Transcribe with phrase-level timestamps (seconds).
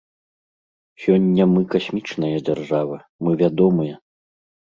[1.03, 3.95] Сёння мы касмічная дзяржава, мы вядомыя.